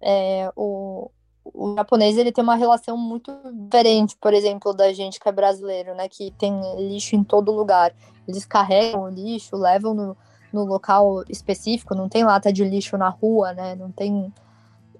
[0.00, 1.10] É, o,
[1.42, 3.32] o japonês ele tem uma relação muito
[3.64, 6.08] diferente, por exemplo, da gente que é brasileiro, né?
[6.08, 7.94] Que tem lixo em todo lugar.
[8.28, 10.16] Eles carregam o lixo, levam no,
[10.52, 13.74] no local específico, não tem lata de lixo na rua, né?
[13.74, 14.30] Não tem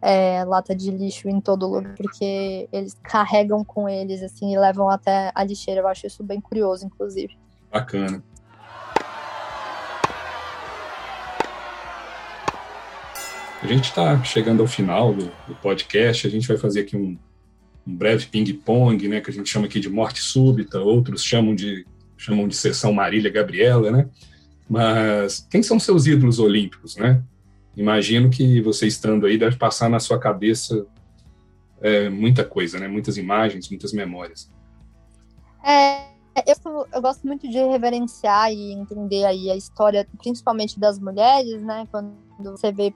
[0.00, 4.88] é, lata de lixo em todo lugar, porque eles carregam com eles, assim, e levam
[4.88, 5.83] até a lixeira.
[5.83, 7.38] Eu acho isso bem curioso, inclusive.
[7.70, 8.22] Bacana.
[13.64, 17.16] A gente está chegando ao final do, do, podcast, a gente vai fazer aqui um,
[17.87, 21.87] um breve ping-pong, né, que a gente chama aqui de morte súbita, outros chamam de,
[22.14, 24.07] chamam de sessão Marília Gabriela, né?
[24.68, 27.22] Mas quem são seus ídolos olímpicos, né?
[27.74, 30.87] Imagino que você estando aí deve passar na sua cabeça
[31.81, 32.87] é, muita coisa, né?
[32.87, 34.53] Muitas imagens, muitas memórias.
[35.64, 36.05] É,
[36.46, 41.88] eu, eu, gosto muito de reverenciar e entender aí a história, principalmente das mulheres, né?
[41.90, 42.92] Quando você vê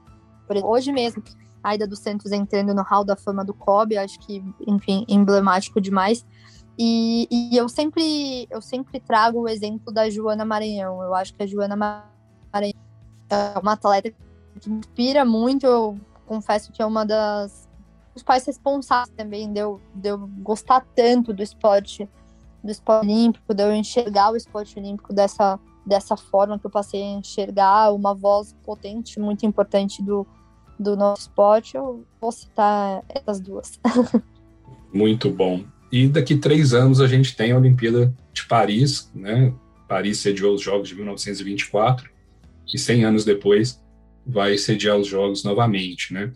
[0.65, 1.23] hoje mesmo,
[1.63, 5.81] a Ida dos Santos entrando no Hall da Fama do COB, acho que, enfim, emblemático
[5.81, 6.25] demais.
[6.79, 11.03] E, e, eu sempre eu sempre trago o exemplo da Joana Maranhão.
[11.03, 12.81] Eu acho que a Joana Maranhão
[13.29, 14.13] é uma atleta
[14.61, 15.67] que inspira muito.
[15.67, 17.69] Eu confesso que é uma das
[18.15, 22.09] os pais responsáveis também de eu, de eu gostar tanto do esporte
[22.63, 27.01] do esporte olímpico, de eu enxergar o esporte olímpico dessa, dessa forma que eu passei
[27.01, 30.27] a enxergar uma voz potente, muito importante do,
[30.79, 33.79] do nosso esporte, eu vou citar essas duas.
[34.93, 35.65] Muito bom.
[35.91, 39.53] E daqui três anos a gente tem a Olimpíada de Paris, né?
[39.89, 42.11] Paris sediou os Jogos de 1924
[42.73, 43.83] e 100 anos depois
[44.27, 46.33] vai sediar os Jogos novamente, né?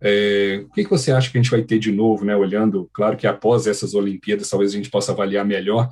[0.00, 2.34] É, o que, que você acha que a gente vai ter de novo, né?
[2.34, 5.90] Olhando, claro que após essas Olimpíadas talvez a gente possa avaliar melhor,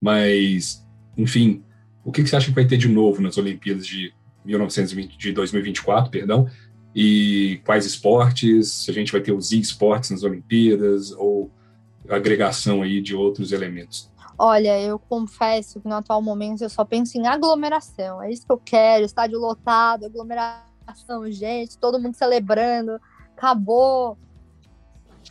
[0.00, 0.84] mas,
[1.16, 1.62] enfim,
[2.04, 4.12] o que, que você acha que vai ter de novo nas Olimpíadas de
[4.44, 6.48] 1920, de 2024, perdão?
[6.94, 8.70] E quais esportes?
[8.70, 11.50] Se a gente vai ter os e-sports nas Olimpíadas ou
[12.08, 14.10] agregação aí de outros elementos?
[14.38, 18.22] Olha, eu confesso que no atual momento eu só penso em aglomeração.
[18.22, 23.00] É isso que eu quero, estádio lotado, aglomeração, gente, todo mundo celebrando.
[23.36, 24.18] Acabou.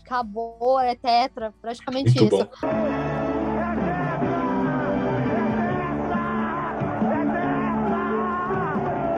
[0.06, 2.50] Acabou, é tetra, praticamente Muito isso.
[2.62, 3.22] Bom.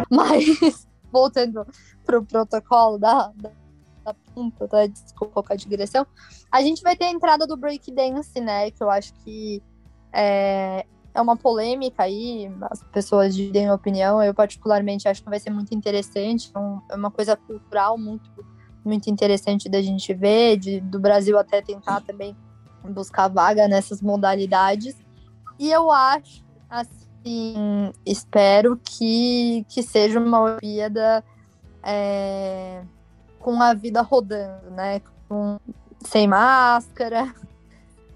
[0.10, 0.83] Mas,
[1.14, 1.66] voltando
[2.04, 3.52] pro protocolo da, da,
[4.04, 4.88] da punta, tá?
[4.88, 6.06] desculpa colocar de digressão,
[6.52, 8.72] a gente vai ter a entrada do breakdance, né?
[8.72, 9.62] Que eu acho que
[10.12, 14.22] é, é uma polêmica aí, as pessoas dividem opinião.
[14.22, 16.52] Eu, particularmente, acho que vai ser muito interessante.
[16.56, 18.30] É, é uma coisa cultural muito,
[18.84, 22.36] muito interessante da gente ver, de, do Brasil até tentar também
[22.90, 24.96] buscar vaga nessas modalidades.
[25.60, 27.03] E eu acho, assim,
[28.06, 31.24] espero que, que seja uma Olimpíada
[31.82, 32.82] é,
[33.40, 35.02] com a vida rodando, né?
[35.28, 35.60] Com,
[36.02, 37.34] sem máscara,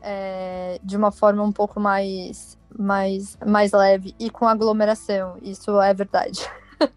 [0.02, 5.38] é, de uma forma um pouco mais, mais, mais leve e com aglomeração.
[5.42, 6.40] Isso é verdade.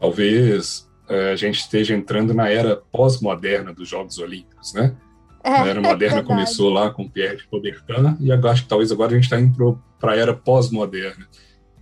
[0.00, 4.96] Talvez é, a gente esteja entrando na era pós-moderna dos Jogos Olímpicos, né?
[5.44, 8.68] É, a era moderna é começou lá com Pierre de Coubertin e agora, acho que
[8.68, 11.26] talvez agora a gente está indo para a era pós-moderna.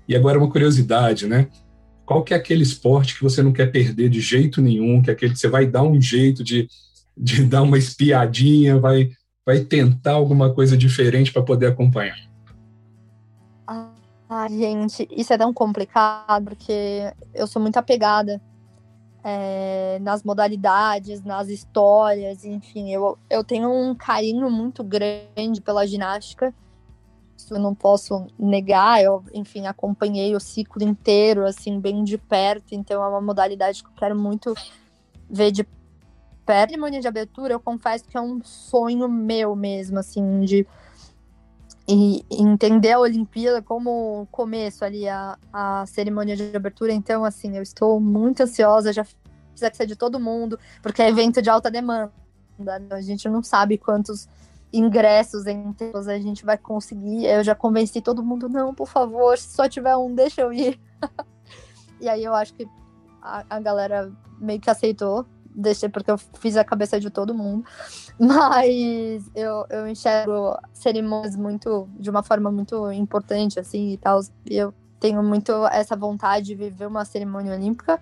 [0.08, 1.48] E agora uma curiosidade, né?
[2.04, 5.12] Qual que é aquele esporte que você não quer perder de jeito nenhum, que é
[5.12, 6.68] aquele que você vai dar um jeito de
[7.20, 9.10] de dar uma espiadinha, vai,
[9.44, 12.16] vai tentar alguma coisa diferente para poder acompanhar?
[14.32, 18.40] Ah, gente, isso é tão complicado porque eu sou muito apegada
[19.22, 26.54] é, nas modalidades, nas histórias, enfim, eu, eu tenho um carinho muito grande pela ginástica.
[27.36, 32.74] Isso eu não posso negar, eu, enfim, acompanhei o ciclo inteiro, assim, bem de perto,
[32.74, 34.54] então é uma modalidade que eu quero muito
[35.28, 35.66] ver de
[36.46, 40.66] a cerimônia de abertura, eu confesso que é um sonho meu mesmo, assim, de
[41.92, 46.92] e entender a Olimpíada como começo ali, a, a cerimônia de abertura.
[46.92, 49.16] Então, assim, eu estou muito ansiosa, já fiz
[49.56, 52.12] que ser de todo mundo, porque é evento de alta demanda.
[52.56, 52.80] Né?
[52.92, 54.28] A gente não sabe quantos
[54.72, 57.26] ingressos entre a gente vai conseguir.
[57.26, 60.80] Eu já convenci todo mundo, não, por favor, se só tiver um, deixa eu ir.
[62.00, 62.68] e aí eu acho que
[63.20, 65.26] a, a galera meio que aceitou
[65.60, 67.64] deixei porque eu fiz a cabeça de todo mundo.
[68.18, 74.20] Mas eu, eu enxergo cerimônias muito, de uma forma muito importante, assim, e tal.
[74.46, 78.00] E eu tenho muito essa vontade de viver uma cerimônia olímpica.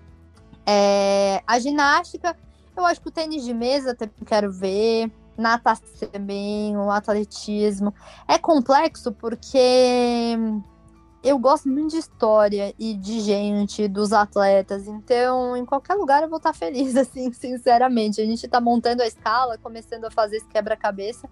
[0.65, 2.35] É, a ginástica,
[2.75, 5.11] eu acho que o tênis de mesa também quero ver.
[5.37, 7.93] Natação também, o atletismo.
[8.27, 10.37] É complexo porque
[11.23, 16.29] eu gosto muito de história e de gente, dos atletas, então em qualquer lugar eu
[16.29, 18.21] vou estar feliz, assim, sinceramente.
[18.21, 21.29] A gente está montando a escala, começando a fazer esse quebra-cabeça,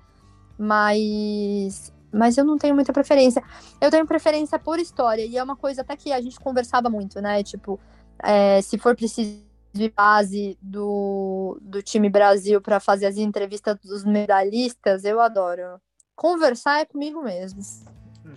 [0.58, 3.44] mas mas eu não tenho muita preferência.
[3.80, 7.22] Eu tenho preferência por história, e é uma coisa até que a gente conversava muito,
[7.22, 7.44] né?
[7.44, 7.80] Tipo,
[8.24, 14.04] é, se for preciso de base do, do time Brasil para fazer as entrevistas dos
[14.04, 15.80] medalhistas, eu adoro.
[16.16, 17.62] Conversar é comigo mesmo.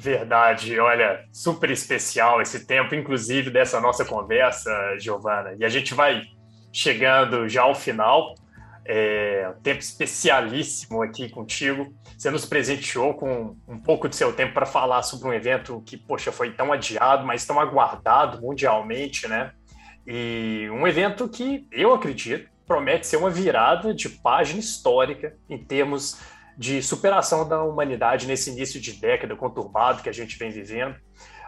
[0.01, 5.55] Verdade, olha, super especial esse tempo, inclusive, dessa nossa conversa, Giovana.
[5.59, 6.23] E a gente vai
[6.73, 8.35] chegando já ao final.
[8.83, 11.95] É, um tempo especialíssimo aqui contigo.
[12.17, 15.99] Você nos presenteou com um pouco de seu tempo para falar sobre um evento que,
[15.99, 19.53] poxa, foi tão adiado, mas tão aguardado mundialmente, né?
[20.07, 26.19] E um evento que eu acredito promete ser uma virada de página histórica em termos
[26.61, 30.95] de superação da humanidade nesse início de década conturbado que a gente vem vivendo.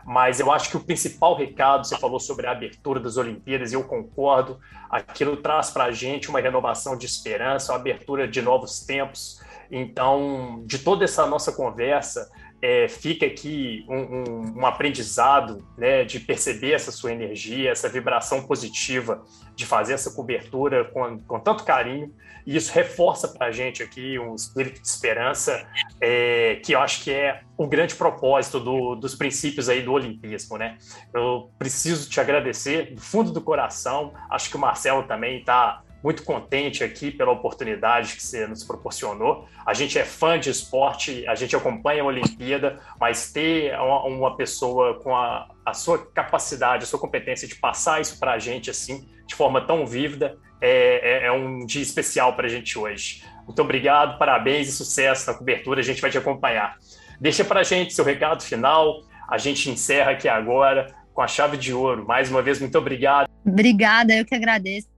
[0.06, 3.74] Mas eu acho que o principal recado, você falou sobre a abertura das Olimpíadas, e
[3.74, 4.58] eu concordo,
[4.88, 9.38] aquilo traz para a gente uma renovação de esperança, uma abertura de novos tempos.
[9.70, 12.30] Então, de toda essa nossa conversa,
[12.62, 18.44] é, fica aqui um, um, um, aprendizado né, de perceber essa sua energia, essa vibração
[18.46, 19.20] positiva,
[19.56, 22.14] de fazer essa cobertura com, com tanto carinho,
[22.46, 25.66] e isso reforça para a gente aqui um espírito de esperança,
[26.00, 30.56] é, que eu acho que é o grande propósito do, dos princípios aí do olimpismo.
[30.56, 30.78] Né?
[31.12, 36.24] Eu preciso te agradecer do fundo do coração, acho que o Marcelo também está muito
[36.24, 39.46] contente aqui pela oportunidade que você nos proporcionou.
[39.64, 44.98] A gente é fã de esporte, a gente acompanha a Olimpíada, mas ter uma, pessoa
[45.00, 49.06] com a, a, sua capacidade, a sua competência de passar isso para a gente assim,
[49.26, 53.24] de forma tão vívida, é, é, é um dia especial para a gente hoje.
[53.46, 56.76] Muito obrigado, parabéns e sucesso na cobertura, a gente vai te acompanhar.
[57.20, 61.56] Deixa para a gente seu recado final, a gente encerra aqui agora com a chave
[61.56, 62.06] de ouro.
[62.06, 63.28] Mais uma vez, muito obrigado.
[63.44, 64.91] Obrigada, eu que agradeço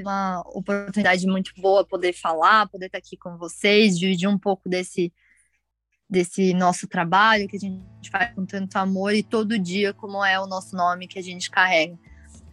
[0.00, 5.12] uma oportunidade muito boa poder falar, poder estar aqui com vocês, dividir um pouco desse
[6.08, 10.38] desse nosso trabalho que a gente faz com tanto amor e todo dia como é
[10.38, 11.98] o nosso nome que a gente carrega.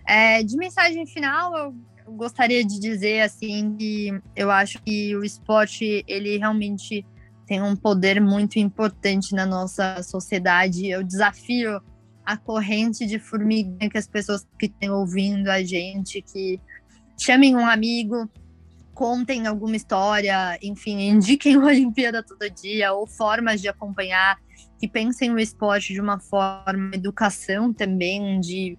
[0.08, 1.76] É, de mensagem final, eu,
[2.06, 7.06] eu gostaria de dizer assim que eu acho que o esporte ele realmente
[7.46, 10.88] tem um poder muito importante na nossa sociedade.
[10.88, 11.82] Eu desafio
[12.24, 16.62] a corrente de formiga que as pessoas que estão ouvindo a gente, que
[17.24, 18.30] chamem um amigo,
[18.94, 24.38] contem alguma história, enfim, indiquem a Olimpíada todo dia ou formas de acompanhar,
[24.80, 28.78] que pensem o esporte de uma forma, educação também, de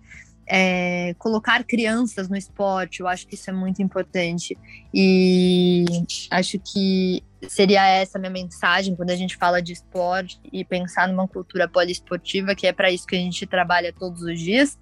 [0.53, 4.59] é, colocar crianças no esporte, eu acho que isso é muito importante.
[4.93, 5.84] E
[6.28, 11.07] acho que seria essa a minha mensagem quando a gente fala de esporte e pensar
[11.07, 14.76] numa cultura poliesportiva, que é para isso que a gente trabalha todos os dias.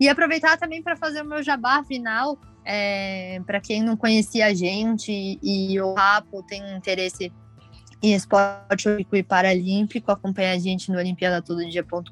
[0.00, 4.54] E aproveitar também para fazer o meu jabá final, é, para quem não conhecia a
[4.54, 7.32] gente e o Rapo tem interesse
[8.02, 12.10] em esporte olímpico e paralímpico, acompanha a gente no olimpiadatododia.com.br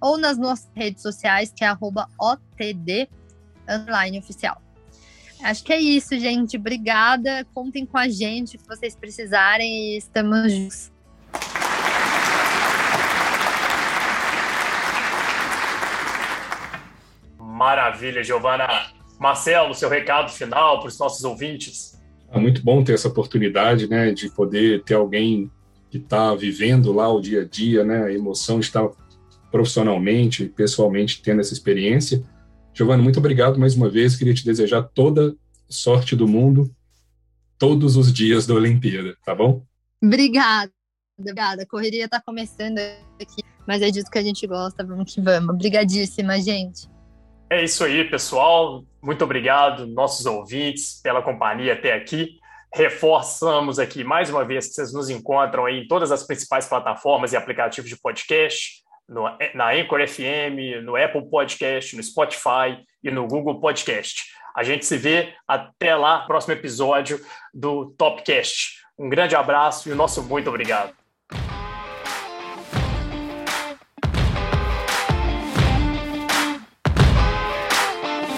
[0.00, 1.72] ou nas nossas redes sociais, que é
[2.18, 3.08] OTD
[4.18, 4.60] oficial.
[5.42, 6.56] Acho que é isso, gente.
[6.58, 7.46] Obrigada.
[7.54, 10.92] Contem com a gente se vocês precisarem e estamos juntos.
[17.38, 18.99] Maravilha, Giovana.
[19.20, 22.00] Marcelo, seu recado final para os nossos ouvintes.
[22.32, 25.50] É muito bom ter essa oportunidade, né, de poder ter alguém
[25.90, 28.88] que está vivendo lá o dia a dia, né, a emoção de estar
[29.50, 32.24] profissionalmente, pessoalmente tendo essa experiência.
[32.72, 34.16] Giovana, muito obrigado mais uma vez.
[34.16, 35.36] Queria te desejar toda
[35.68, 36.74] sorte do mundo
[37.58, 39.62] todos os dias da Olimpíada, tá bom?
[40.02, 40.72] Obrigada,
[41.18, 41.62] obrigada.
[41.64, 42.78] A correria está começando
[43.20, 44.82] aqui, mas é disso que a gente gosta.
[44.82, 45.50] Vamos que vamos.
[45.54, 46.88] Obrigadíssima, gente.
[47.52, 48.84] É isso aí, pessoal.
[49.02, 52.38] Muito obrigado, nossos ouvintes, pela companhia até aqui.
[52.72, 57.36] Reforçamos aqui mais uma vez que vocês nos encontram em todas as principais plataformas e
[57.36, 63.58] aplicativos de podcast, no, na Anchor FM, no Apple Podcast, no Spotify e no Google
[63.58, 64.26] Podcast.
[64.56, 67.20] A gente se vê até lá, próximo episódio
[67.52, 68.78] do Topcast.
[68.96, 70.99] Um grande abraço e o nosso muito obrigado.